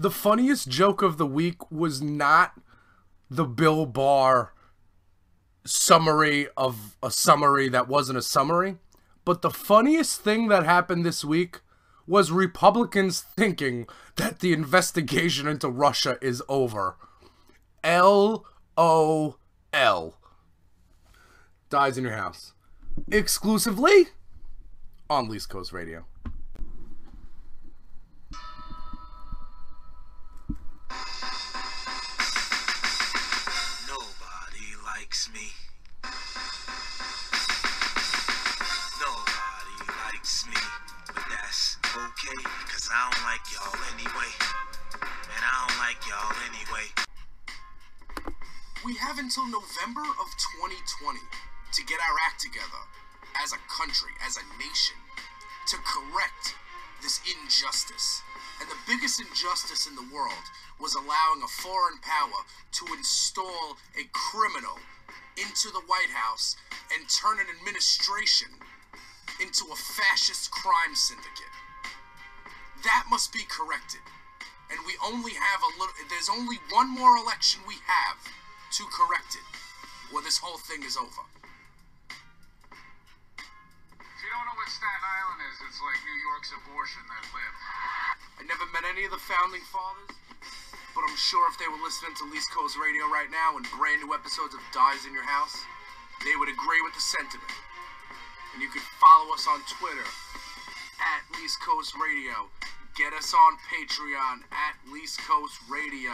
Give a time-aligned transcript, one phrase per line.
[0.00, 2.58] the funniest joke of the week was not
[3.28, 4.54] the Bill Barr
[5.66, 8.78] summary of a summary that wasn't a summary,
[9.26, 11.60] but the funniest thing that happened this week
[12.06, 13.86] was Republicans thinking
[14.16, 16.96] that the investigation into Russia is over.
[17.84, 18.46] L
[18.78, 19.36] O
[19.74, 20.16] L.
[21.68, 22.54] Dyze in your house.
[23.12, 24.06] Exclusively
[25.10, 26.06] on Least Coast Radio.
[42.90, 44.32] Cause I don't like y'all anyway.
[44.98, 46.86] And I don't like y'all anyway.
[48.84, 50.26] We have until November of
[50.66, 52.82] 2020 to get our act together
[53.42, 54.98] as a country, as a nation,
[55.70, 56.58] to correct
[57.02, 58.22] this injustice.
[58.60, 60.44] And the biggest injustice in the world
[60.80, 64.78] was allowing a foreign power to install a criminal
[65.38, 66.56] into the White House
[66.92, 68.48] and turn an administration
[69.40, 71.49] into a fascist crime syndicate.
[72.84, 74.00] That must be corrected.
[74.70, 78.22] And we only have a little, there's only one more election we have
[78.78, 79.42] to correct it,
[80.14, 81.26] or this whole thing is over.
[83.98, 87.60] If you don't know what Staten Island is, it's like New York's abortion that lived.
[88.38, 90.14] I never met any of the founding fathers,
[90.94, 94.06] but I'm sure if they were listening to Least Coast Radio right now and brand
[94.06, 95.66] new episodes of Dyze in Your House,
[96.22, 97.50] they would agree with the sentiment.
[98.54, 100.06] And you can follow us on Twitter
[101.02, 102.46] at Least Coast Radio.
[102.96, 106.12] Get us on Patreon at Least Coast Radio.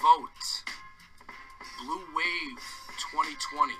[0.00, 0.64] Vote.
[1.82, 2.62] Blue Wave
[3.12, 3.74] 2020.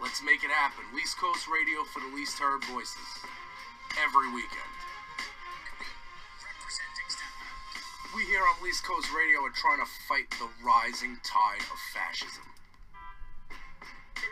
[0.00, 0.84] Let's make it happen.
[0.94, 3.08] Least Coast Radio for the least heard voices.
[4.02, 4.74] Every weekend.
[8.16, 12.57] We here on Least Coast Radio are trying to fight the rising tide of fascism.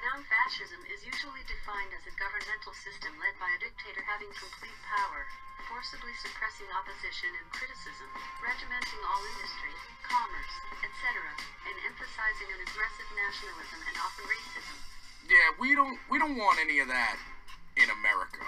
[0.06, 4.30] The noun fascism is usually defined as a governmental system led by a dictator having
[4.38, 5.26] complete power,
[5.66, 8.06] forcibly suppressing opposition and criticism,
[8.38, 9.74] regimenting all industry,
[10.06, 10.54] commerce,
[10.86, 11.10] etc.,
[11.66, 14.78] and emphasizing an aggressive nationalism and often racism.
[15.26, 17.18] Yeah, we don't we don't want any of that
[17.74, 18.46] in America.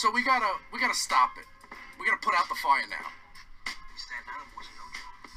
[0.00, 1.44] So we gotta we gotta stop it.
[2.00, 3.04] We gotta put out the fire now.
[4.00, 5.28] Staten Island wasn't no joke.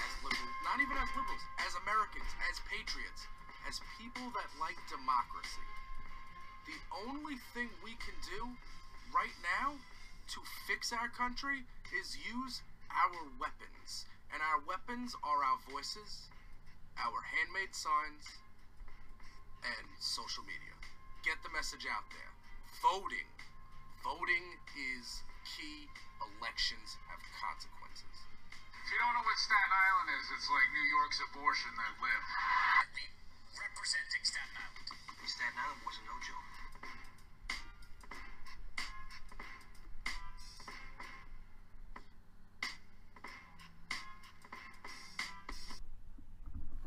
[0.00, 3.28] As liberals, not even as liberals, as Americans, as patriots,
[3.68, 5.68] as people that like democracy.
[6.64, 8.56] The only thing we can do
[9.12, 9.76] right now
[10.32, 14.08] to fix our country is use our weapons.
[14.32, 16.32] And our weapons are our voices,
[16.96, 18.24] our handmade signs,
[19.64, 20.72] and social media.
[21.24, 22.32] Get the message out there.
[22.80, 23.28] Voting.
[24.00, 24.44] Voting
[24.96, 25.88] is key.
[26.40, 28.16] Elections have consequences.
[28.48, 32.28] If you don't know what Staten Island is, it's like New York's abortion that lived.
[33.78, 34.90] Representing Staten Island.
[35.24, 36.48] Staten Island wasn't no joke.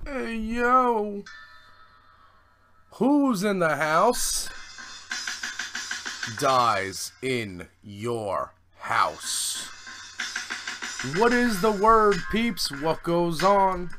[0.06, 1.24] Hey, yo.
[2.96, 4.50] Who's in the house?
[6.40, 9.70] Dyze in your house.
[11.16, 12.70] What is the word, peeps?
[12.82, 13.92] What goes on?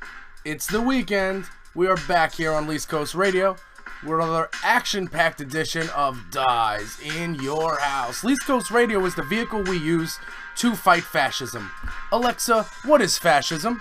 [0.45, 1.47] It's the weekend.
[1.75, 3.57] We are back here on Least Coast Radio
[4.03, 8.23] with another action packed edition of Dyze in Your House.
[8.23, 10.19] Least Coast Radio is the vehicle we use
[10.57, 11.71] to fight fascism.
[12.13, 13.81] Alexa, what is fascism?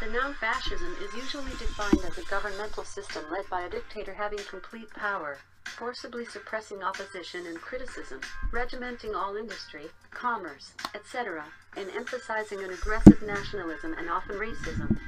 [0.00, 4.40] The noun fascism is usually defined as a governmental system led by a dictator having
[4.40, 8.20] complete power, forcibly suppressing opposition and criticism,
[8.52, 11.44] regimenting all industry, commerce, etc.,
[11.76, 14.98] and emphasizing an aggressive nationalism and often racism.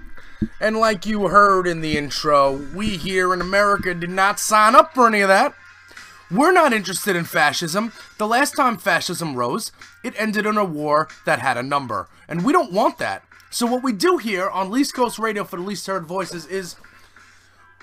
[0.61, 4.95] And like you heard in the intro, we here in America did not sign up
[4.95, 5.55] for any of that.
[6.31, 7.93] We're not interested in fascism.
[8.19, 9.73] The last time fascism rose,
[10.05, 12.09] it ended in a war that had a number.
[12.29, 13.25] And we don't want that.
[13.51, 16.77] So what we do here on Least Coast Radio for the Least Heard Voices is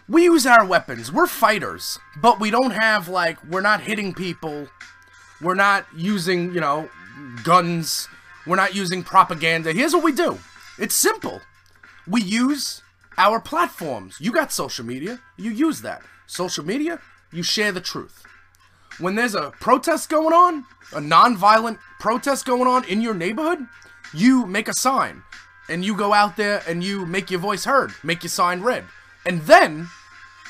[0.09, 1.11] we use our weapons.
[1.11, 4.67] We're fighters, but we don't have like we're not hitting people.
[5.41, 6.89] We're not using, you know,
[7.43, 8.07] guns.
[8.45, 9.73] We're not using propaganda.
[9.73, 10.39] Here's what we do.
[10.79, 11.41] It's simple.
[12.07, 12.81] We use
[13.17, 14.17] our platforms.
[14.19, 15.19] You got social media.
[15.37, 16.01] You use that.
[16.27, 16.99] Social media,
[17.31, 18.23] you share the truth.
[18.99, 23.59] When there's a protest going on, a non-violent protest going on in your neighborhood,
[24.13, 25.23] you make a sign
[25.69, 28.85] and you go out there and you make your voice heard, make your sign read.
[29.27, 29.89] And then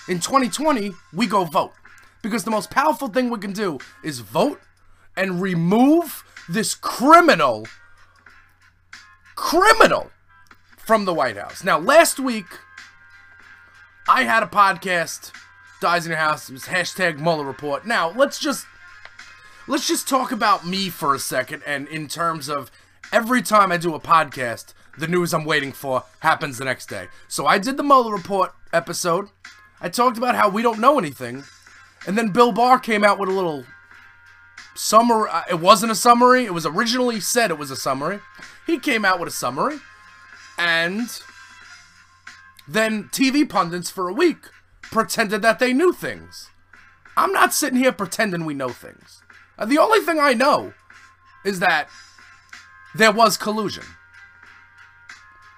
[0.07, 1.74] in 2020, we go vote.
[2.21, 4.62] Because the most powerful thing we can do is vote
[5.15, 7.68] and remove this criminal,
[9.35, 10.12] criminal
[10.77, 11.63] from the White House.
[11.63, 12.45] Now, last week,
[14.07, 15.31] I had a podcast,
[15.81, 16.50] Dyze in Your House.
[16.50, 17.85] It was hashtag Mueller Report.
[17.85, 18.65] Now, let's just
[19.68, 22.71] let's just talk about me for a second, and in terms of
[23.12, 27.07] every time I do a podcast, the news I'm waiting for happens the next day.
[27.27, 29.29] So I did the Mueller Report episode.
[29.81, 31.43] I talked about how we don't know anything,
[32.07, 33.65] and then Bill Barr came out with a little
[34.75, 35.29] summary.
[35.31, 36.45] uh, It wasn't a summary.
[36.45, 38.19] It was originally said it was a summary.
[38.65, 39.77] He came out with a summary,
[40.57, 41.09] and
[42.67, 44.37] then TV pundits for a week
[44.83, 46.49] pretended that they knew things.
[47.15, 49.21] I'm not sitting here pretending we know things.
[49.57, 50.73] Uh, the only thing I know
[51.45, 51.87] is that
[52.93, 53.83] there was collusion.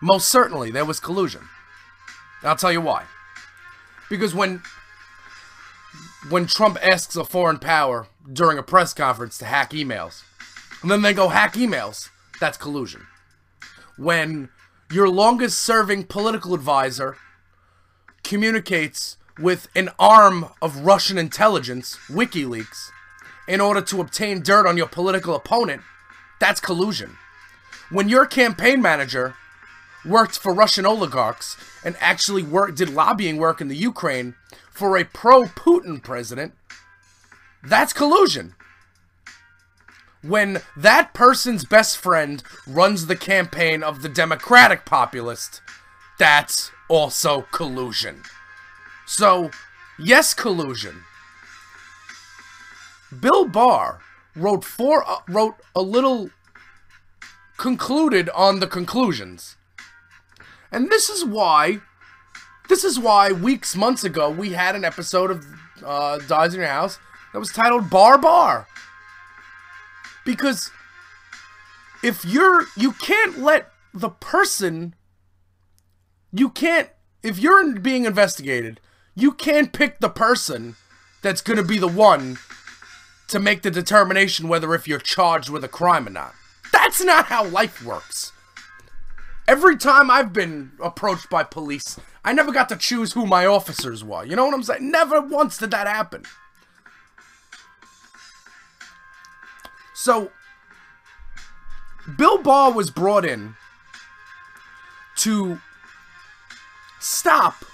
[0.01, 1.49] Most certainly, there was collusion.
[2.43, 3.05] I'll tell you why.
[4.09, 4.61] Because when
[6.29, 10.23] when Trump asks a foreign power during a press conference to hack emails,
[10.81, 12.09] and then they go hack emails,
[12.39, 13.07] that's collusion.
[13.97, 14.49] When
[14.91, 17.17] your longest serving political advisor
[18.23, 22.89] communicates with an arm of Russian intelligence, WikiLeaks,
[23.47, 25.81] in order to obtain dirt on your political opponent,
[26.39, 27.17] that's collusion.
[27.89, 29.35] When your campaign manager
[30.05, 34.35] worked for Russian oligarchs and actually worked did lobbying work in the Ukraine
[34.71, 36.53] for a pro-Putin president,
[37.63, 38.55] that's collusion.
[40.21, 45.61] When that person's best friend runs the campaign of the Democratic populist,
[46.17, 48.23] that's also collusion.
[49.05, 49.51] So,
[49.97, 51.03] yes, collusion.
[53.17, 54.01] Bill Barr
[54.35, 56.29] wrote four uh, wrote a little
[57.57, 59.55] concluded on the conclusions.
[60.71, 61.79] And this is why
[62.67, 65.45] this is why weeks months ago we had an episode of
[65.83, 66.99] uh, Dyze in Your House
[67.33, 68.67] that was titled Bar Bar.
[70.25, 70.71] Because
[72.03, 74.93] if you're you can't let the person
[76.31, 76.89] you can't
[77.23, 78.79] if you're being investigated,
[79.15, 80.75] you can't pick the person
[81.21, 82.37] that's going to be the one
[83.27, 86.33] to make the determination whether if you're charged with a crime or not.
[86.71, 88.31] That's not how life works.
[89.49, 94.03] Every time I've been approached by police, I never got to choose who my officers
[94.03, 94.23] were.
[94.23, 94.91] You know what I'm saying?
[94.91, 96.23] Never once did that happen.
[99.95, 100.31] So,
[102.15, 103.55] Bill Barr was brought in
[105.15, 105.59] to
[106.99, 107.65] stop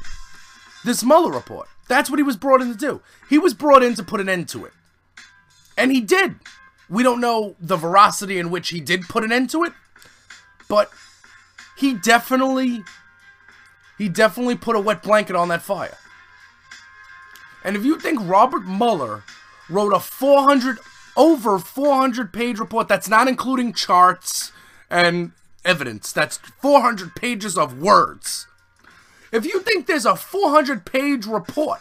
[0.85, 1.67] this Mueller report.
[1.89, 3.01] That's what he was brought in to do.
[3.29, 4.71] He was brought in to put an end to it.
[5.77, 6.35] And he did.
[6.89, 9.73] We don't know the veracity in which he did put an end to it,
[10.69, 10.89] but
[11.75, 12.83] he definitely
[13.97, 15.97] he definitely put a wet blanket on that fire.
[17.63, 19.23] And if you think Robert Mueller
[19.69, 20.77] wrote a 400
[21.17, 24.51] over 400 page report that's not including charts
[24.89, 25.31] and
[25.63, 28.47] evidence, that's 400 pages of words.
[29.31, 31.79] If you think there's a 400 page report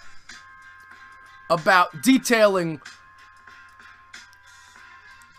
[1.51, 2.81] about detailing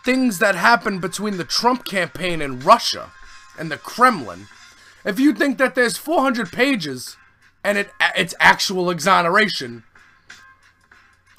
[0.04, 3.10] things that happened between the Trump campaign and Russia
[3.58, 4.46] and the Kremlin,
[5.04, 7.16] if you think that there's 400 pages
[7.64, 9.84] and it it's actual exoneration,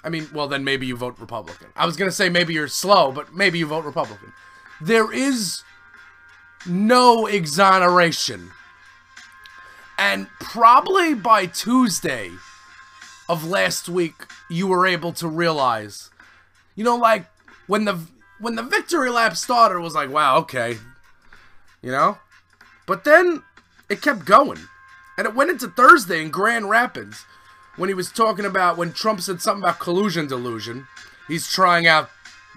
[0.04, 1.68] I mean, well then maybe you vote Republican.
[1.76, 4.34] I was gonna say maybe you're slow, but maybe you vote Republican.
[4.82, 5.64] There is
[6.66, 8.52] no exoneration.
[9.98, 12.32] And probably by Tuesday
[13.28, 14.14] of last week,
[14.50, 16.12] you were able to realize,
[16.76, 17.26] you know, like
[17.66, 18.00] when the
[18.40, 20.78] when the victory lap started, was like, wow, okay,
[21.82, 22.18] you know.
[22.86, 23.44] But then
[23.90, 24.60] it kept going,
[25.18, 27.26] and it went into Thursday in Grand Rapids
[27.76, 30.88] when he was talking about when Trump said something about collusion delusion.
[31.28, 32.10] He's trying out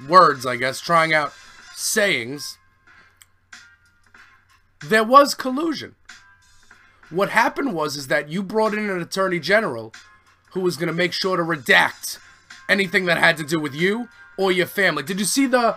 [0.08, 1.32] words, I guess, trying out
[1.74, 2.58] sayings.
[4.86, 5.96] There was collusion.
[7.10, 9.92] What happened was is that you brought in an attorney general
[10.52, 12.18] who was going to make sure to redact
[12.68, 14.08] anything that had to do with you
[14.38, 15.02] or your family.
[15.02, 15.76] Did you see the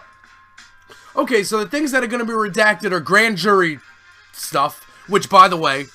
[1.15, 3.79] Okay, so the things that are going to be redacted are grand jury
[4.31, 5.85] stuff, which by the way,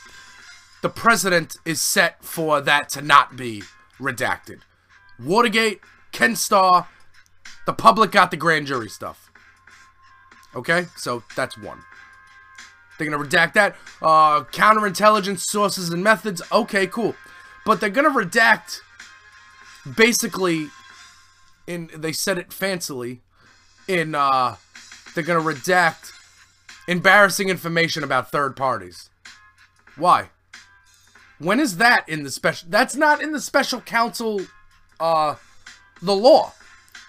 [0.82, 3.62] the president is set for that to not be
[3.98, 4.60] redacted.
[5.18, 5.80] Watergate,
[6.12, 6.86] Ken Starr,
[7.66, 9.30] the public got the grand jury stuff.
[10.54, 11.82] Okay, so that's one.
[12.96, 13.76] They're gonna redact that.
[14.00, 16.42] Uh, counterintelligence sources and methods.
[16.50, 17.14] Okay, cool.
[17.66, 18.80] But they're gonna redact
[19.96, 20.68] basically
[21.66, 23.20] in they said it fancily
[23.86, 24.56] in uh
[25.14, 26.12] they're gonna redact
[26.86, 29.10] embarrassing information about third parties.
[29.96, 30.30] Why?
[31.38, 34.42] When is that in the special that's not in the special counsel
[35.00, 35.36] uh
[36.02, 36.52] the law.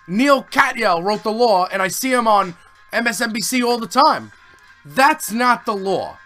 [0.07, 2.55] Neil Katyal wrote the law, and I see him on
[2.91, 4.31] MSNBC all the time.
[4.83, 6.17] That's not the law.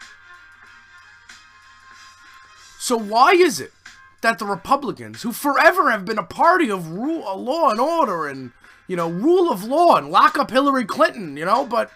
[2.79, 3.73] So why is it
[4.21, 8.51] that the Republicans, who forever have been a party of rule, law and order, and
[8.87, 11.91] you know, rule of law, and lock up Hillary Clinton, you know, but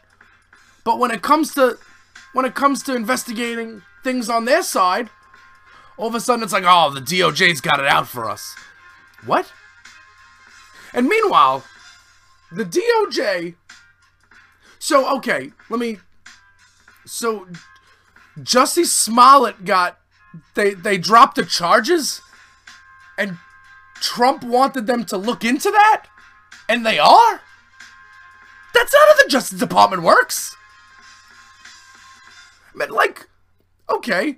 [0.83, 1.77] but when it comes to
[2.33, 5.09] when it comes to investigating things on their side,
[5.97, 8.55] all of a sudden it's like, oh, the DOJ's got it out for us.
[9.25, 9.51] What?
[10.93, 11.63] And meanwhile,
[12.51, 13.55] the DOJ.
[14.79, 15.97] So okay, let me.
[17.05, 17.47] So,
[18.39, 19.99] Jussie Smollett got
[20.55, 22.21] they they dropped the charges,
[23.17, 23.37] and
[23.95, 26.05] Trump wanted them to look into that,
[26.69, 27.41] and they are.
[28.73, 30.55] That's not how the Justice Department works.
[32.73, 33.27] I mean, like,
[33.89, 34.37] okay,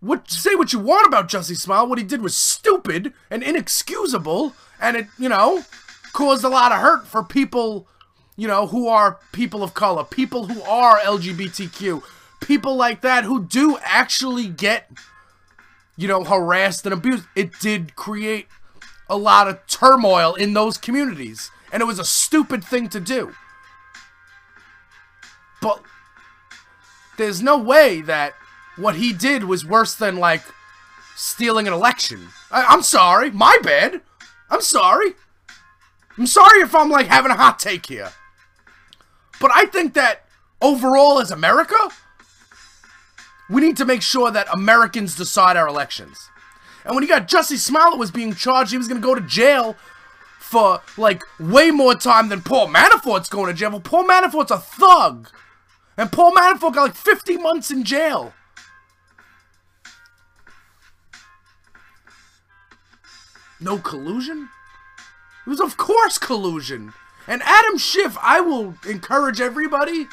[0.00, 1.88] what say what you want about Jussie Smollett?
[1.88, 5.64] What he did was stupid and inexcusable, and it you know
[6.12, 7.86] caused a lot of hurt for people,
[8.36, 12.02] you know, who are people of color, people who are LGBTQ,
[12.40, 14.90] people like that who do actually get,
[15.96, 17.24] you know, harassed and abused.
[17.36, 18.48] It did create
[19.10, 23.34] a lot of turmoil in those communities, and it was a stupid thing to do.
[25.60, 25.82] But
[27.18, 28.34] there's no way that
[28.76, 30.42] what he did was worse than, like,
[31.16, 32.28] stealing an election.
[32.50, 33.30] I- I'm sorry.
[33.30, 34.00] My bad.
[34.48, 35.14] I'm sorry.
[36.16, 38.12] I'm sorry if I'm like having a hot take here.
[39.40, 40.24] But I think that
[40.62, 41.76] overall as America,
[43.50, 46.29] we need to make sure that Americans decide our elections.
[46.84, 49.20] And when he got Jussie Smollett was being charged, he was going to go to
[49.20, 49.76] jail
[50.38, 53.70] for like way more time than Paul Manafort's going to jail.
[53.70, 55.28] Well, Paul Manafort's a thug.
[55.96, 58.32] And Paul Manafort got like 50 months in jail.
[63.60, 64.48] No collusion?
[65.46, 66.94] It was, of course, collusion.
[67.26, 70.06] And Adam Schiff, I will encourage everybody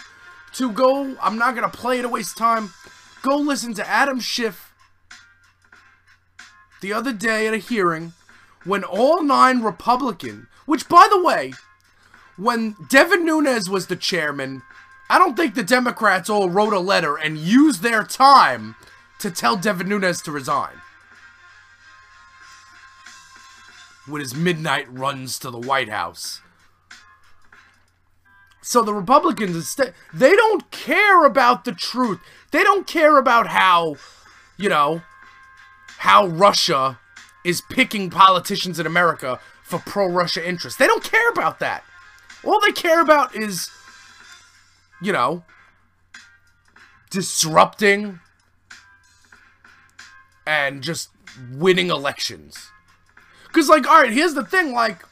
[0.54, 1.16] to go.
[1.22, 2.74] I'm not going to play it to waste time.
[3.22, 4.67] Go listen to Adam Schiff
[6.82, 8.14] the other day at a hearing
[8.64, 11.54] when all nine Republican, which, by the way,
[12.36, 14.62] when Devin Nunes was the chairman,
[15.10, 18.76] I don't think the Democrats all wrote a letter and used their time
[19.20, 20.82] to tell Devin Nunes to resign.
[24.08, 26.42] with his midnight runs to the White House.
[28.62, 29.78] So the Republicans
[30.14, 32.20] they don't care about the truth.
[32.52, 33.96] They don't care about how,
[34.58, 35.02] you know,
[35.98, 37.00] how Russia
[37.44, 40.78] is picking politicians in America for pro-Russia interests.
[40.80, 41.84] They don't care about that.
[42.44, 43.70] All they care about is
[45.02, 45.44] you know,
[47.10, 48.20] disrupting
[50.46, 51.10] and just
[51.52, 52.72] winning elections.
[53.48, 54.74] Because, like, all right, here's the thing.
[54.74, 55.04] Like,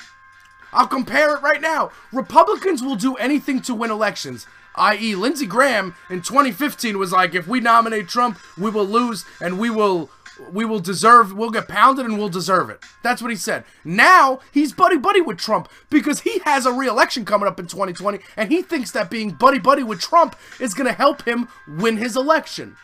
[0.74, 1.92] I'll compare it right now.
[2.12, 4.46] Republicans will do anything to win elections.
[4.76, 9.58] I.e., Lindsey Graham in 2015 was like, if we nominate Trump, we will lose and
[9.58, 10.10] we will
[10.52, 12.84] we will deserve we'll get pounded and we'll deserve it.
[13.04, 13.64] That's what he said.
[13.84, 18.20] Now he's buddy buddy with Trump because he has a re-election coming up in 2020
[18.38, 21.98] and he thinks that being buddy buddy with Trump is going to help him win
[21.98, 22.76] his election.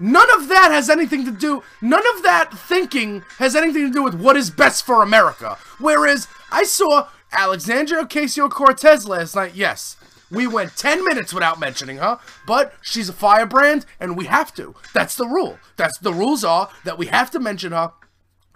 [0.00, 4.02] None of that has anything to do, none of that thinking has anything to do
[4.02, 5.56] with what is best for America.
[5.78, 9.96] Whereas I saw Alexandria Ocasio Cortez last night, yes.
[10.32, 14.74] We went 10 minutes without mentioning her, but she's a firebrand and we have to.
[14.94, 15.58] That's the rule.
[15.76, 17.92] That's the rules are that we have to mention her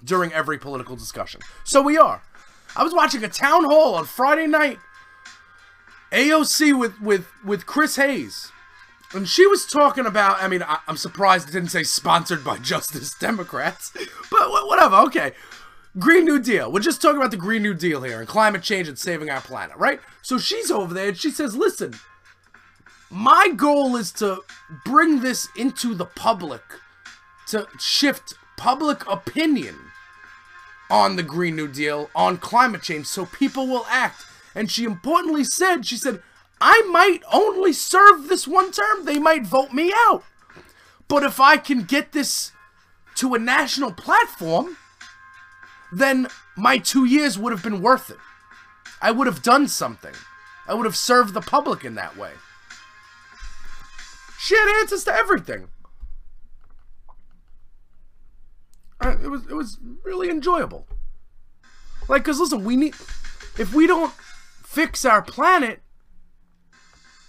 [0.02, 1.42] during every political discussion.
[1.64, 2.22] So we are.
[2.74, 4.78] I was watching a town hall on Friday night.
[6.12, 8.50] AOC with with with Chris Hayes.
[9.12, 12.58] And she was talking about, I mean, I, am surprised it didn't say sponsored by
[12.58, 13.92] Justice Democrats,
[14.30, 15.32] but whatever, okay.
[15.98, 16.70] Green New Deal.
[16.70, 19.40] We're just talking about the Green New Deal here and climate change and saving our
[19.40, 20.00] planet, right?
[20.20, 21.94] So she's over there and she says, listen,
[23.08, 24.42] my goal is to
[24.84, 26.62] bring this into the public,
[27.48, 29.76] to shift public opinion
[30.90, 34.24] on the Green New Deal, on climate change, so people will act.
[34.54, 36.22] And she importantly said, she said,
[36.60, 39.04] I might only serve this one term.
[39.04, 40.24] They might vote me out.
[41.08, 42.52] But if I can get this
[43.16, 44.76] to a national platform,
[45.92, 48.18] then my two years would have been worth it.
[49.00, 50.14] I would have done something.
[50.66, 52.32] I would have served the public in that way.
[54.38, 55.68] She had answers to everything.
[59.02, 60.86] It was it was really enjoyable.
[62.08, 62.94] Like, cause listen, we need
[63.58, 64.12] if we don't
[64.64, 65.82] fix our planet,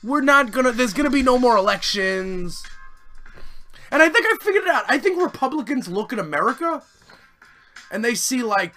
[0.04, 2.64] we're not gonna there's gonna be no more elections
[3.92, 6.82] and i think i figured it out i think republicans look at america
[7.92, 8.76] and they see like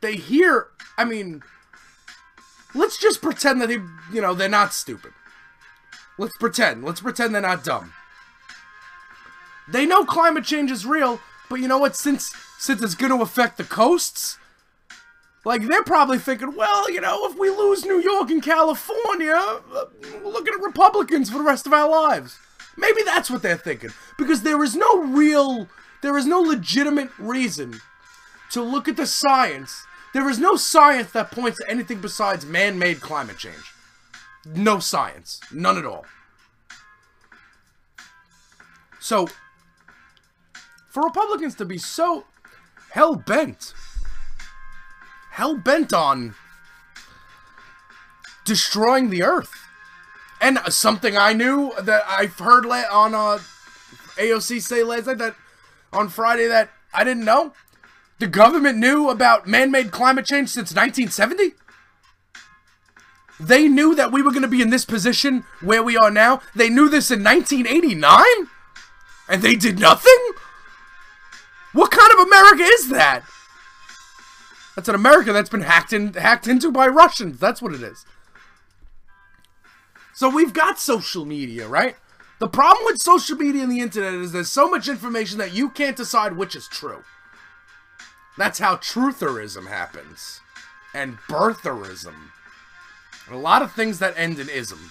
[0.00, 1.42] they hear i mean
[2.74, 3.78] let's just pretend that they,
[4.12, 5.12] you know, they're not stupid.
[6.18, 6.84] Let's pretend.
[6.84, 7.92] Let's pretend they're not dumb.
[9.68, 11.96] They know climate change is real, but you know what?
[11.96, 14.38] Since since it's going to affect the coasts,
[15.44, 19.84] like they're probably thinking, well, you know, if we lose New York and California, uh,
[20.22, 22.38] we're looking at Republicans for the rest of our lives.
[22.76, 25.68] Maybe that's what they're thinking because there is no real,
[26.02, 27.80] there is no legitimate reason
[28.54, 29.84] to look at the science.
[30.14, 33.74] There is no science that points to anything besides man-made climate change.
[34.46, 36.06] No science, none at all.
[39.00, 39.28] So,
[40.88, 42.24] for Republicans to be so
[42.92, 43.74] hell bent,
[45.32, 46.34] hell bent on
[48.44, 49.52] destroying the earth,
[50.40, 53.40] and something I knew that I've heard on uh,
[54.16, 55.34] AOC say last night that
[55.92, 57.52] on Friday that I didn't know,
[58.18, 61.54] the government knew about man-made climate change since 1970.
[63.40, 66.40] They knew that we were going to be in this position where we are now.
[66.54, 68.24] They knew this in 1989?
[69.28, 70.32] And they did nothing?
[71.72, 73.24] What kind of America is that?
[74.76, 77.38] That's an America that's been hacked in, hacked into by Russians.
[77.38, 78.04] That's what it is.
[80.14, 81.96] So we've got social media, right?
[82.38, 85.70] The problem with social media and the internet is there's so much information that you
[85.70, 87.02] can't decide which is true.
[88.36, 90.40] That's how trutherism happens.
[90.92, 92.14] And birtherism.
[93.26, 94.90] And a lot of things that end in ism.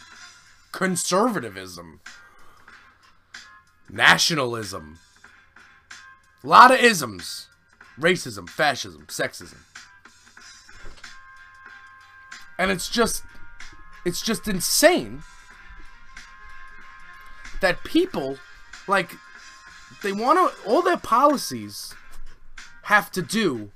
[0.71, 2.01] Conservatism.
[3.89, 5.00] Nationalism.
[6.43, 7.47] A lot of isms.
[8.00, 9.57] Racism, fascism, sexism.
[12.57, 13.23] And it's just
[14.05, 15.23] it's just insane
[17.62, 18.38] that people
[18.88, 19.12] like
[20.01, 21.93] they want to all their policies
[22.84, 23.72] have to do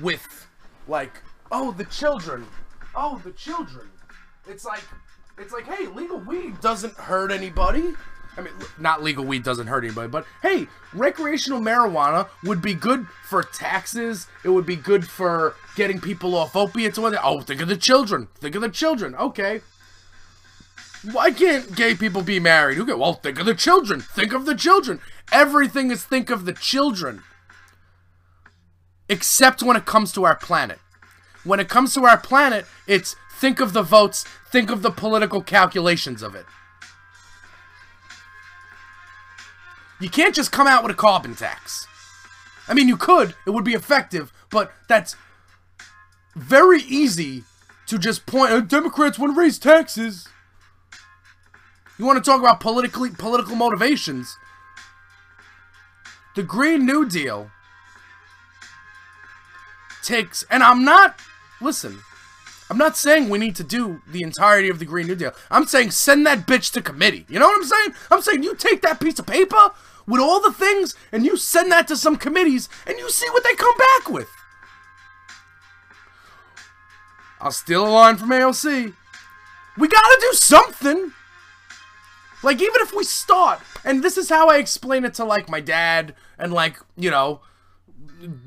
[0.00, 0.46] with
[0.86, 2.46] like oh the children
[2.94, 3.88] oh the children
[4.48, 4.82] it's like
[5.38, 7.94] it's like hey legal weed doesn't hurt anybody
[8.36, 13.06] I mean, not legal weed doesn't hurt anybody, but hey, recreational marijuana would be good
[13.24, 14.28] for taxes.
[14.44, 16.96] It would be good for getting people off opiates.
[16.96, 17.12] Or.
[17.22, 18.28] Oh, think of the children.
[18.38, 19.14] Think of the children.
[19.16, 19.62] Okay.
[21.12, 22.78] Why can't gay people be married?
[22.78, 24.00] Okay, well, think of the children.
[24.00, 25.00] Think of the children.
[25.32, 27.22] Everything is think of the children.
[29.10, 30.78] Except when it comes to our planet.
[31.42, 35.42] When it comes to our planet, it's think of the votes, think of the political
[35.42, 36.46] calculations of it.
[40.00, 41.88] You can't just come out with a carbon tax.
[42.68, 45.16] I mean, you could, it would be effective, but that's
[46.36, 47.42] very easy
[47.86, 48.52] to just point.
[48.52, 50.28] Oh, Democrats want to raise taxes.
[51.98, 54.36] You want to talk about politically political motivations?
[56.36, 57.50] The Green New Deal
[60.02, 61.18] takes, and I'm not.
[61.60, 62.00] Listen,
[62.70, 65.32] I'm not saying we need to do the entirety of the Green New Deal.
[65.50, 67.26] I'm saying send that bitch to committee.
[67.28, 67.94] You know what I'm saying?
[68.10, 69.72] I'm saying you take that piece of paper
[70.06, 73.44] with all the things and you send that to some committees and you see what
[73.44, 74.28] they come back with.
[77.40, 78.94] I'll steal a line from AOC.
[79.78, 81.12] We gotta do something.
[82.42, 85.60] Like, even if we start, and this is how I explain it to, like, my
[85.60, 87.40] dad and, like, you know,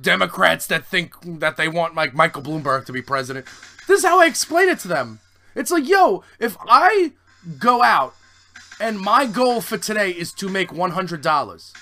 [0.01, 3.45] Democrats that think that they want, like, Michael Bloomberg to be president.
[3.87, 5.19] This is how I explain it to them.
[5.55, 7.13] It's like, yo, if I
[7.59, 8.15] go out
[8.79, 11.73] and my goal for today is to make $100.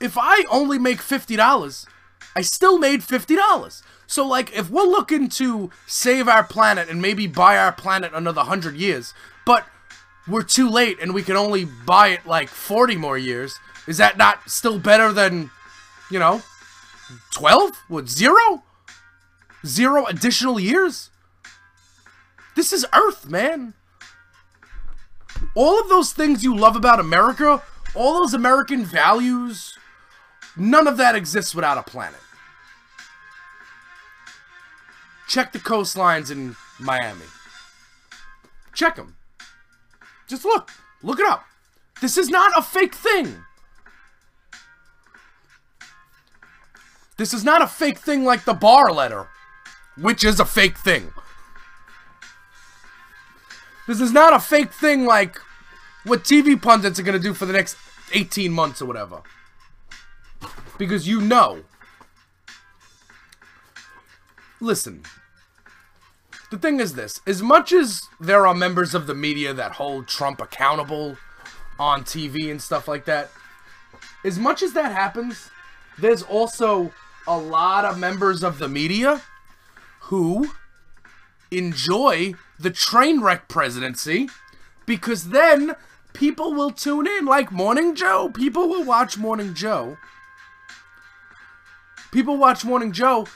[0.00, 1.86] If I only make $50,
[2.34, 3.82] I still made $50.
[4.06, 8.42] So, like, if we're looking to save our planet and maybe buy our planet another
[8.42, 9.66] 100 years, but
[10.28, 14.16] we're too late and we can only buy it like 40 more years, is that
[14.16, 15.50] not still better than,
[16.10, 16.42] you know,
[17.34, 17.84] 12?
[17.88, 18.62] What, zero?
[19.64, 21.10] Zero additional years?
[22.54, 23.74] This is Earth, man
[25.54, 27.62] all of those things you love about America,
[27.94, 29.76] all those American values,
[30.56, 32.20] none of that exists without a planet.
[35.28, 37.24] Check the coastlines in Miami.
[38.74, 39.16] Check them.
[40.28, 40.70] Just look.
[41.02, 41.44] Look it up.
[42.00, 43.44] This is not a fake thing.
[47.16, 49.28] This is not a fake thing like the Barr letter,
[49.96, 51.12] which is a fake thing.
[53.86, 55.38] This is not a fake thing like
[56.04, 57.76] what TV pundits are going to do for the next
[58.12, 59.22] 18 months or whatever.
[60.76, 61.62] Because you know.
[64.60, 65.02] Listen.
[66.50, 67.20] The thing is this.
[67.26, 71.16] As much as there are members of the media that hold Trump accountable
[71.78, 73.30] on TV and stuff like that,
[74.24, 75.50] as much as that happens,
[75.98, 76.92] there's also
[77.26, 79.22] a lot of members of the media
[80.02, 80.50] who
[81.50, 84.28] enjoy the train wreck presidency
[84.86, 85.74] because then
[86.12, 88.30] people will tune in like Morning Joe.
[88.30, 89.98] People will watch Morning Joe.
[92.12, 93.26] People watch Morning Joe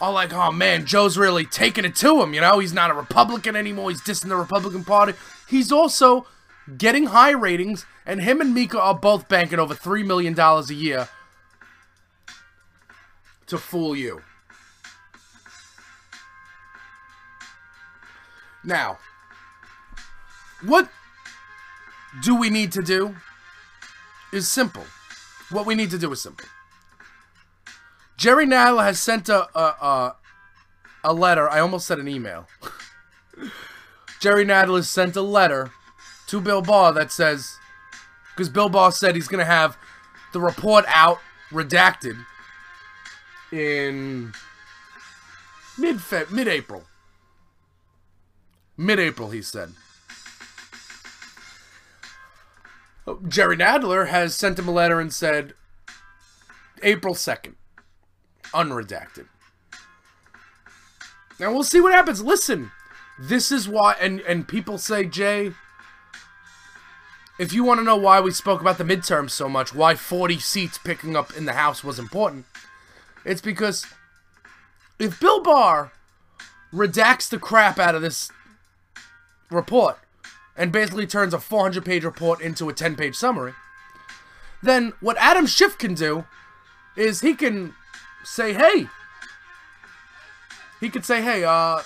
[0.00, 2.58] are like, oh man, Joe's really taking it to him, you know?
[2.58, 3.90] He's not a Republican anymore.
[3.90, 5.14] He's dissing the Republican Party.
[5.48, 6.26] He's also
[6.76, 11.08] getting high ratings, and him and Mika are both banking over $3 million a year
[13.46, 14.22] to fool you.
[18.64, 18.98] Now,
[20.64, 20.90] what
[22.22, 23.14] do we need to do
[24.32, 24.84] is simple.
[25.50, 26.46] What we need to do is simple.
[28.16, 30.16] Jerry Nadler has sent a a, a,
[31.04, 31.48] a letter.
[31.48, 32.48] I almost said an email.
[34.20, 35.70] Jerry Nadler has sent a letter
[36.28, 37.56] to Bill Barr that says,
[38.34, 39.76] because Bill Barr said he's going to have
[40.32, 41.18] the report out
[41.50, 42.24] redacted
[43.52, 44.32] in
[45.78, 46.84] mid mid April.
[48.76, 49.72] Mid April, he said.
[53.06, 55.54] Oh, Jerry Nadler has sent him a letter and said
[56.82, 57.54] April 2nd,
[58.52, 59.26] unredacted.
[61.38, 62.22] Now we'll see what happens.
[62.22, 62.72] Listen,
[63.18, 65.52] this is why, and, and people say, Jay,
[67.38, 70.38] if you want to know why we spoke about the midterms so much, why 40
[70.38, 72.46] seats picking up in the House was important,
[73.26, 73.84] it's because
[75.00, 75.92] if Bill Barr
[76.72, 78.30] redacts the crap out of this
[79.50, 79.98] report
[80.56, 83.52] and basically turns a 400 page report into a 10 page summary,
[84.62, 86.24] then what Adam Schiff can do
[86.96, 87.74] is he can
[88.24, 88.86] say, hey,
[90.80, 91.80] he could say, hey, uh,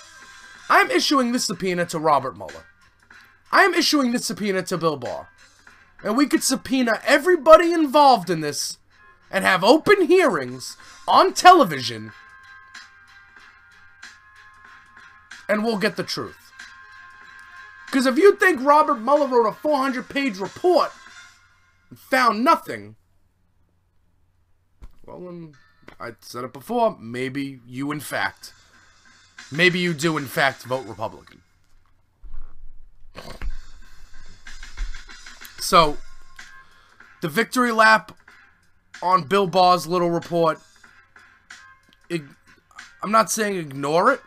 [0.68, 2.66] I'm issuing this subpoena to Robert Mueller.
[3.50, 5.28] I am issuing this subpoena to Bill Barr.
[6.04, 8.78] And we could subpoena everybody involved in this
[9.30, 10.76] and have open hearings
[11.10, 12.12] on television
[15.48, 16.52] and we'll get the truth.
[17.86, 20.92] Because if you think Robert Mueller wrote a 400 page report
[21.88, 22.94] and found nothing,
[25.04, 25.54] well, then,
[25.98, 28.52] I said it before, maybe you, in fact,
[29.50, 31.42] maybe you do, in fact, vote Republican.
[35.58, 35.96] So,
[37.22, 38.16] the victory lap
[39.02, 40.60] on Bill Barr's little report,
[43.02, 44.20] I'm not saying ignore it,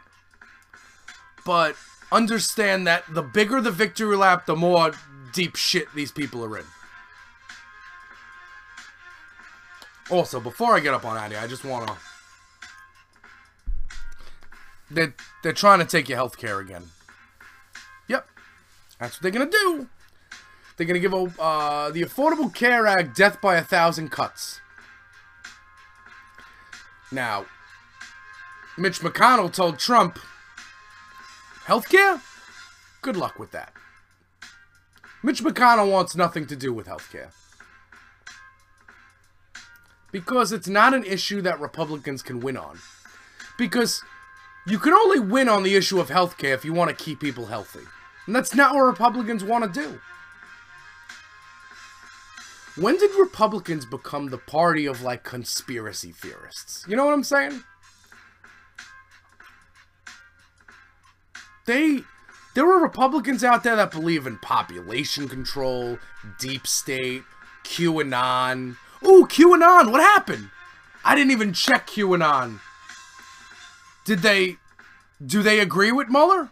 [1.45, 1.75] but
[2.11, 4.93] understand that the bigger the victory lap, the more
[5.33, 6.65] deep shit these people are in.
[10.09, 11.95] Also, before I get up on here, I just want to.
[14.91, 16.83] They're, they're trying to take your health care again.
[18.07, 18.27] Yep.
[18.99, 19.87] That's what they're going to do.
[20.77, 24.59] They're going to give uh, the Affordable Care Act death by a thousand cuts.
[27.11, 27.45] Now,
[28.77, 30.19] Mitch McConnell told Trump
[31.65, 32.19] Healthcare?
[33.01, 33.71] Good luck with that.
[35.23, 37.31] Mitch McConnell wants nothing to do with healthcare.
[40.11, 42.79] Because it's not an issue that Republicans can win on.
[43.57, 44.03] Because
[44.67, 47.45] you can only win on the issue of healthcare if you want to keep people
[47.45, 47.85] healthy.
[48.25, 49.99] And that's not what Republicans want to do.
[52.75, 56.85] When did Republicans become the party of like conspiracy theorists?
[56.87, 57.63] You know what I'm saying?
[61.65, 62.03] They
[62.55, 65.97] there were Republicans out there that believe in population control,
[66.39, 67.23] deep state,
[67.63, 68.77] QAnon.
[69.03, 70.49] Ooh, QAnon, what happened?
[71.03, 72.59] I didn't even check QAnon.
[74.05, 74.57] Did they
[75.25, 76.49] do they agree with Mueller?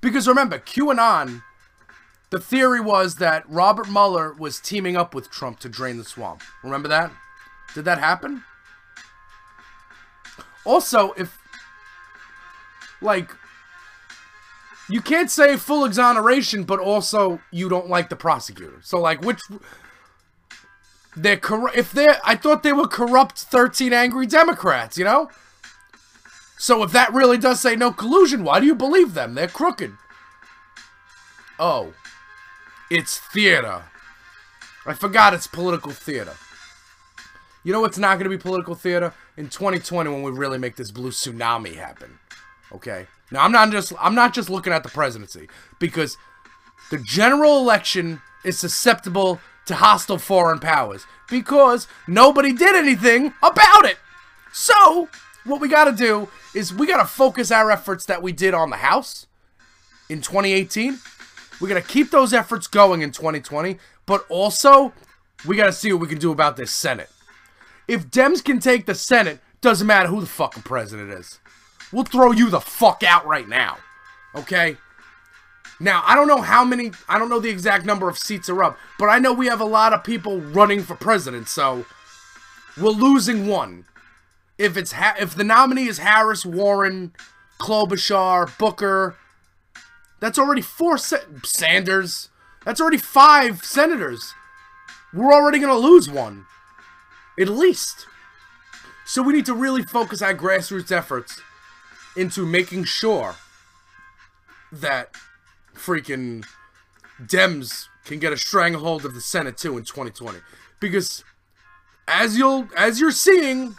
[0.00, 1.42] Because remember, QAnon,
[2.30, 6.42] the theory was that Robert Mueller was teaming up with Trump to drain the swamp.
[6.62, 7.12] Remember that?
[7.74, 8.44] Did that happen?
[10.64, 11.38] Also, if
[13.00, 13.30] like
[14.90, 18.80] you can't say full exoneration, but also you don't like the prosecutor.
[18.82, 19.40] So like, which
[21.16, 21.76] they're corrupt.
[21.76, 24.98] If they're, I thought they were corrupt, thirteen angry Democrats.
[24.98, 25.30] You know.
[26.58, 29.34] So if that really does say no collusion, why do you believe them?
[29.34, 29.92] They're crooked.
[31.58, 31.94] Oh,
[32.90, 33.84] it's theater.
[34.84, 36.34] I forgot it's political theater.
[37.64, 39.12] You know what's not going to be political theater?
[39.36, 42.18] In 2020 when we really make this blue tsunami happen.
[42.72, 43.06] Okay?
[43.30, 46.16] Now I'm not just I'm not just looking at the presidency because
[46.90, 53.98] the general election is susceptible to hostile foreign powers because nobody did anything about it.
[54.52, 55.08] So,
[55.44, 58.52] what we got to do is we got to focus our efforts that we did
[58.52, 59.26] on the House
[60.08, 60.98] in 2018.
[61.60, 64.92] We got to keep those efforts going in 2020, but also
[65.46, 67.08] we got to see what we can do about this Senate.
[67.86, 71.38] If Dems can take the Senate, doesn't matter who the fucking president is.
[71.92, 73.78] We'll throw you the fuck out right now.
[74.34, 74.76] Okay?
[75.78, 78.62] Now, I don't know how many, I don't know the exact number of seats are
[78.62, 81.86] up, but I know we have a lot of people running for president, so
[82.78, 83.86] we're losing one.
[84.58, 87.14] If it's ha- if the nominee is Harris, Warren,
[87.58, 89.16] Klobuchar, Booker,
[90.20, 92.28] that's already four Sanders.
[92.66, 94.34] That's already five senators.
[95.14, 96.44] We're already going to lose one.
[97.38, 98.06] At least.
[99.06, 101.40] So we need to really focus our grassroots efforts
[102.16, 103.36] into making sure
[104.72, 105.10] that
[105.74, 106.44] freaking
[107.20, 110.38] Dems can get a stranglehold of the Senate too in 2020.
[110.80, 111.24] Because
[112.08, 113.76] as you'll as you're seeing,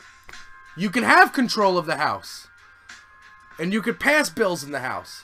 [0.77, 2.47] you can have control of the House.
[3.59, 5.23] And you could pass bills in the House.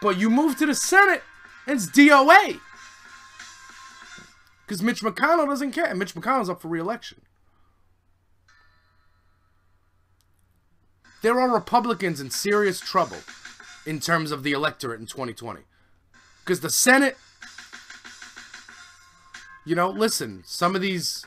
[0.00, 1.22] But you move to the Senate
[1.66, 2.60] and it's DOA.
[4.66, 5.94] Because Mitch McConnell doesn't care.
[5.94, 7.20] Mitch McConnell's up for re-election.
[11.22, 13.18] There are Republicans in serious trouble
[13.84, 15.62] in terms of the electorate in 2020.
[16.44, 17.16] Because the Senate,
[19.66, 21.24] you know, listen, some of these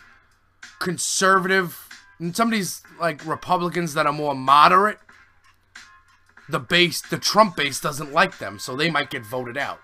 [0.80, 1.88] conservative,
[2.20, 5.00] and some of these, like, Republicans that are more moderate,
[6.50, 9.80] the base, the Trump base doesn't like them, so they might get voted out.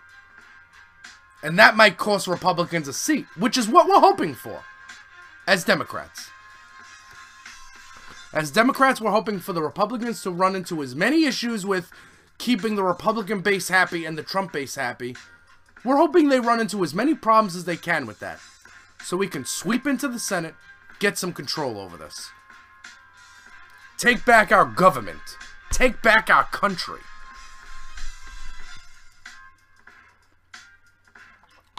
[1.41, 4.63] And that might cost Republicans a seat, which is what we're hoping for
[5.47, 6.29] as Democrats.
[8.31, 11.91] As Democrats, we're hoping for the Republicans to run into as many issues with
[12.37, 15.15] keeping the Republican base happy and the Trump base happy.
[15.83, 18.39] We're hoping they run into as many problems as they can with that.
[19.03, 20.53] So we can sweep into the Senate,
[20.99, 22.29] get some control over this.
[23.97, 25.37] Take back our government.
[25.71, 26.99] Take back our country.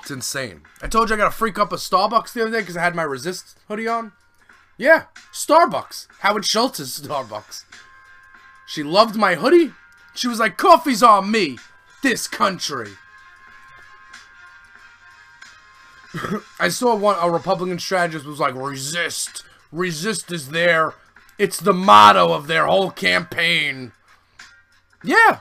[0.00, 0.62] It's insane.
[0.82, 2.82] I told you I got to freak up a Starbucks the other day because I
[2.82, 4.12] had my Resist hoodie on.
[4.80, 6.06] Yeah, Starbucks.
[6.20, 7.64] Howard Schultz's Starbucks.
[8.66, 9.74] She loved my hoodie.
[10.14, 11.58] She was like, coffee's on me.
[12.02, 12.92] This country.
[16.58, 19.44] I saw one, a Republican strategist was like, resist.
[19.70, 20.94] Resist is there.
[21.36, 23.92] it's the motto of their whole campaign.
[25.04, 25.40] Yeah.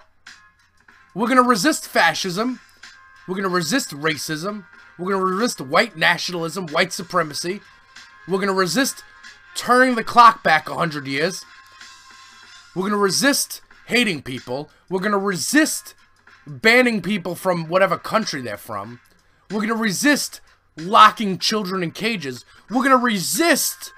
[1.16, 2.60] We're going to resist fascism.
[3.26, 4.66] We're going to resist racism.
[4.98, 7.62] We're going to resist white nationalism, white supremacy.
[8.28, 9.06] We're going to resist
[9.56, 11.44] turning the clock back 100 years.
[12.76, 14.70] We're going to resist hating people.
[14.90, 15.96] We're going to resist
[16.46, 19.00] banning people from whatever country they're from.
[19.50, 20.42] We're going to resist
[20.78, 22.46] locking children in cages.
[22.70, 23.94] We're going to resist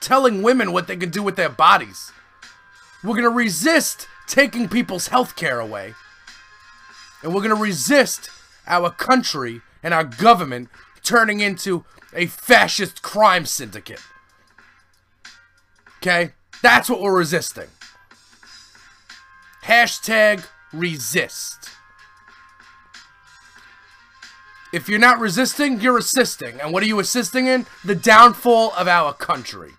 [0.00, 2.10] telling women what they can do with their bodies.
[3.04, 5.94] We're going to resist taking people's health care away.
[7.22, 8.30] And we're going to resist
[8.66, 10.68] our country and our government
[11.02, 14.00] turning into a fascist crime syndicate.
[16.02, 16.32] Okay?
[16.62, 17.68] That's what we're resisting.
[19.64, 21.70] Hashtag resist.
[24.72, 26.60] If you're not resisting, you're assisting.
[26.60, 27.66] And what are you assisting in?
[27.84, 29.70] The downfall of our country.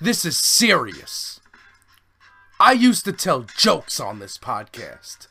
[0.00, 1.40] This is serious.
[2.60, 5.26] I used to tell jokes on this podcast.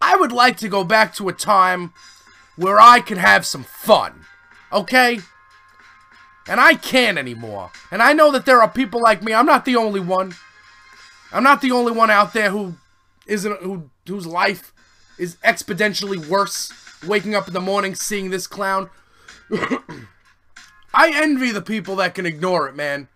[0.00, 1.92] I would like to go back to a time
[2.54, 4.26] where I could have some fun.
[4.72, 5.18] Okay?
[6.48, 7.70] And I can't anymore.
[7.90, 9.32] And I know that there are people like me.
[9.32, 10.34] I'm not the only one.
[11.32, 12.74] I'm not the only one out there who
[13.26, 14.72] isn't who whose life
[15.18, 16.72] is exponentially worse.
[17.06, 18.88] Waking up in the morning seeing this clown.
[20.94, 23.08] I envy the people that can ignore it, man.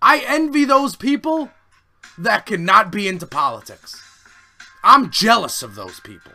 [0.00, 1.50] I envy those people
[2.16, 4.02] that cannot be into politics.
[4.82, 6.32] I'm jealous of those people.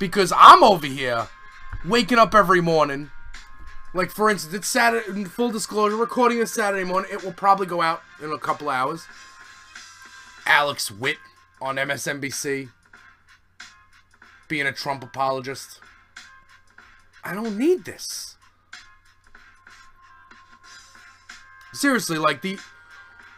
[0.00, 1.28] Because I'm over here
[1.84, 3.10] waking up every morning.
[3.94, 7.10] Like, for instance, it's Saturday, full disclosure, recording this Saturday morning.
[7.12, 9.06] It will probably go out in a couple hours.
[10.46, 11.18] Alex Witt
[11.60, 12.70] on MSNBC
[14.48, 15.80] being a Trump apologist.
[17.22, 18.36] I don't need this.
[21.74, 22.58] Seriously, like the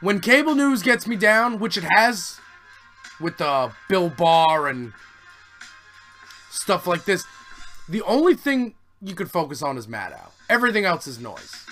[0.01, 2.39] when cable news gets me down, which it has
[3.21, 4.93] with uh, Bill Barr and
[6.51, 7.25] stuff like this,
[7.89, 10.34] the only thing you could focus on is Maddow.
[10.49, 11.65] Everything else is noise.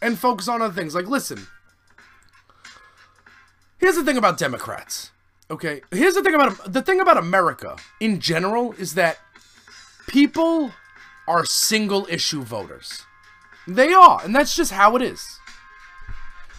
[0.00, 0.94] And focus on other things.
[0.94, 1.46] Like, listen.
[3.78, 5.10] Here's the thing about Democrats.
[5.50, 5.82] Okay?
[5.90, 9.18] Here's the thing about the thing about America in general is that
[10.06, 10.72] people
[11.28, 13.04] are single issue voters.
[13.66, 15.38] They are, and that's just how it is.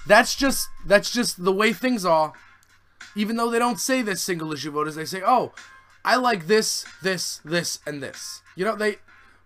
[0.08, 2.34] That's just that's just the way things are.
[3.16, 5.54] Even though they don't say they're single issue voters, they say, "Oh,
[6.06, 8.98] I like this, this, this, and this." You know, they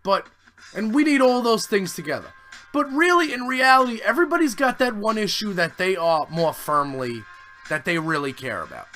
[0.04, 0.28] but
[0.76, 2.34] and we need all those things together.
[2.74, 7.24] But really, in reality, everybody's got that one issue that they are more firmly,
[7.70, 8.88] that they really care about.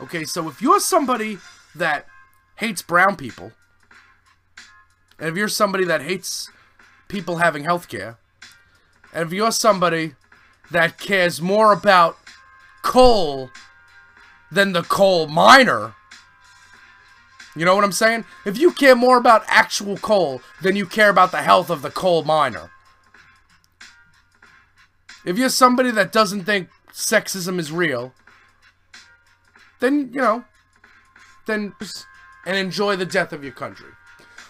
[0.00, 1.38] Okay, so if you're somebody
[1.74, 2.06] that
[2.56, 3.52] hates brown people,
[5.18, 6.50] and if you're somebody that hates
[7.08, 8.18] people having health care,
[9.12, 10.14] and if you're somebody
[10.70, 12.16] that cares more about
[12.82, 13.50] coal
[14.52, 15.94] than the coal miner,
[17.56, 18.24] you know what I'm saying?
[18.44, 21.90] If you care more about actual coal than you care about the health of the
[21.90, 22.70] coal miner,
[25.24, 28.14] if you're somebody that doesn't think sexism is real,
[29.80, 30.44] then, you know,
[31.46, 31.74] then
[32.46, 33.90] and enjoy the death of your country.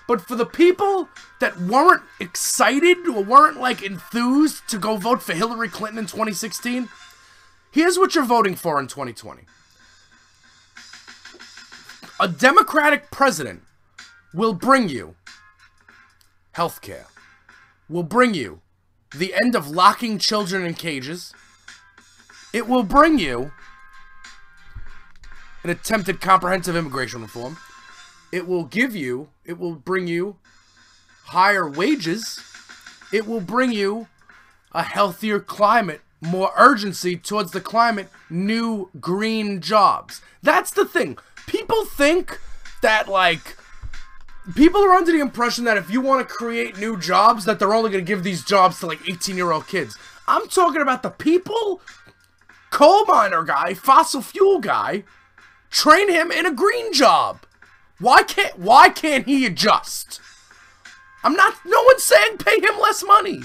[0.06, 1.08] But for the people
[1.40, 6.88] that weren't excited or weren't like enthused to go vote for Hillary Clinton in 2016,
[7.70, 9.42] here's what you're voting for in 2020.
[12.20, 13.62] A Democratic president
[14.35, 15.14] will bring you
[16.52, 17.07] health care,
[17.88, 18.61] will bring you
[19.14, 21.33] the end of locking children in cages,
[22.52, 23.52] it will bring you
[25.62, 27.57] an attempted comprehensive immigration reform.
[28.33, 30.37] It will give you, it will bring you
[31.24, 32.40] higher wages.
[33.12, 34.09] It will bring you
[34.72, 40.20] a healthier climate, more urgency towards the climate, new green jobs.
[40.42, 41.18] That's the thing.
[41.48, 42.38] People think
[42.82, 43.56] that, like,
[44.54, 47.74] people are under the impression that if you want to create new jobs, that they're
[47.74, 49.96] only going to give these jobs to, like, 18 year old kids.
[50.28, 51.80] I'm talking about the people,
[52.70, 55.04] coal miner guy, fossil fuel guy,
[55.70, 57.40] train him in a green job.
[57.98, 60.20] Why can't why can't he adjust?
[61.24, 63.42] I'm not no one's saying pay him less money.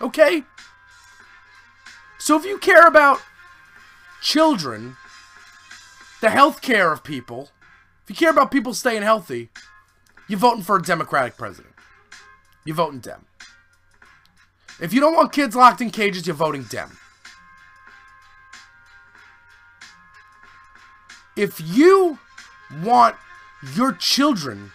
[0.00, 0.42] Okay?
[2.18, 3.20] So if you care about
[4.20, 4.96] children,
[6.20, 7.50] the health care of people,
[8.04, 9.50] if you care about people staying healthy,
[10.28, 11.74] you're voting for a Democratic president.
[12.64, 13.26] You're voting Dem.
[14.80, 16.98] If you don't want kids locked in cages, you're voting Dem.
[21.36, 22.18] If you
[22.82, 23.16] want
[23.74, 24.72] your children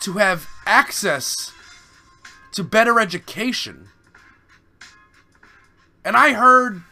[0.00, 1.52] to have access
[2.52, 3.88] to better education,
[6.04, 6.82] and I heard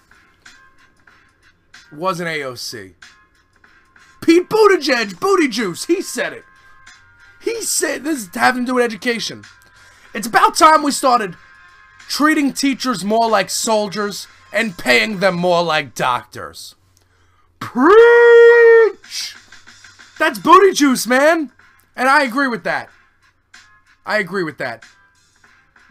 [1.93, 2.95] was an AOC.
[4.29, 6.45] Pete Buttigieg, Booty Juice, he said it.
[7.41, 9.43] He said this is having to do with education.
[10.13, 11.35] It's about time we started
[12.11, 16.75] treating teachers more like soldiers and paying them more like doctors.
[17.59, 19.35] Preach!
[20.19, 21.51] That's booty juice, man!
[21.97, 22.91] And I agree with that.
[24.05, 24.85] I agree with that.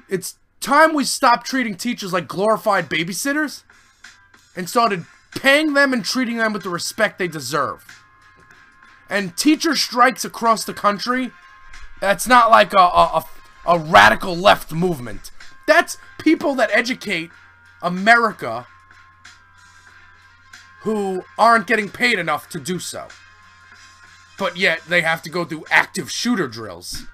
[0.09, 3.63] It's time we stopped treating teachers like glorified babysitters
[4.55, 8.03] and started paying them and treating them with the respect they deserve.
[9.09, 11.31] And teacher strikes across the country,
[12.01, 13.23] that's not like a, a,
[13.65, 15.31] a, a radical left movement.
[15.65, 17.29] That's people that educate
[17.81, 18.67] America
[20.81, 23.07] who aren't getting paid enough to do so.
[24.37, 27.05] But yet they have to go through active shooter drills.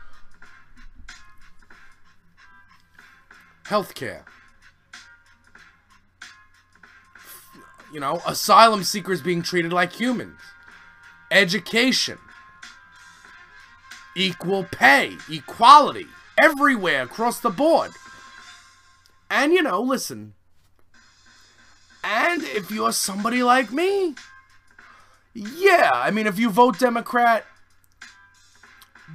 [3.65, 4.23] Healthcare.
[7.93, 10.39] You know, asylum seekers being treated like humans.
[11.34, 12.19] Education.
[14.15, 15.17] Equal pay.
[15.30, 16.06] Equality.
[16.39, 17.91] Everywhere across the board.
[19.30, 20.36] And, you know, listen.
[22.04, 24.13] And if you're somebody like me,
[25.34, 27.46] yeah, I mean, if you vote Democrat,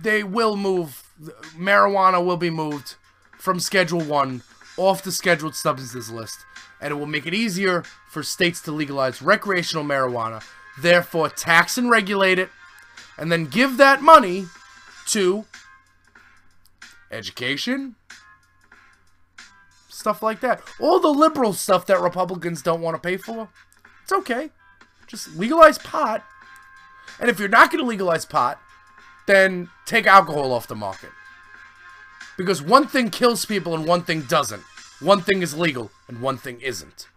[0.02, 1.04] they will move,
[1.57, 2.96] marijuana will be moved
[3.38, 4.42] from Schedule 1
[4.76, 6.38] off the scheduled substances list,
[6.81, 10.42] and it will make it easier for states to legalize recreational marijuana,
[10.82, 12.50] therefore tax and regulate it,
[13.16, 14.46] and then give that money
[15.06, 15.44] to
[17.10, 17.96] education,
[19.88, 20.62] stuff like that.
[20.80, 23.48] All the liberal stuff that Republicans don't want to pay for,
[24.02, 24.50] it's okay.
[25.06, 26.24] Just legalize pot.
[27.20, 28.60] And if you're not going to legalize pot,
[29.26, 31.10] then take alcohol off the market.
[32.36, 34.62] Because one thing kills people and one thing doesn't.
[35.00, 37.08] One thing is legal and one thing isn't.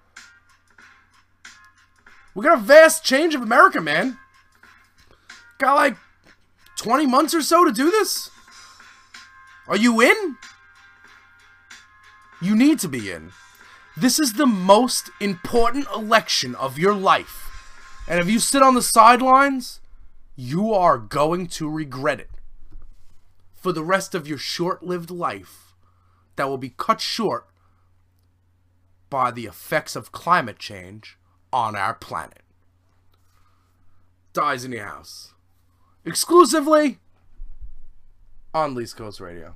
[2.33, 4.17] We got a vast change of America, man.
[5.57, 5.97] Got like
[6.77, 8.29] 20 months or so to do this?
[9.67, 10.37] Are you in?
[12.41, 13.31] You need to be in.
[13.95, 17.49] This is the most important election of your life.
[18.07, 19.79] And if you sit on the sidelines,
[20.35, 22.29] you are going to regret it.
[23.53, 25.73] For the rest of your short lived life,
[26.35, 27.47] that will be cut short
[29.09, 31.17] by the effects of climate change
[31.53, 32.41] on our planet.
[34.33, 35.33] Dyze in your house.
[36.05, 36.99] Exclusively
[38.53, 39.55] on Least Coast Radio.